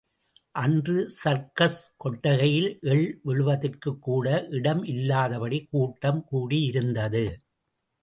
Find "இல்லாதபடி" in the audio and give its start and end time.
4.83-5.67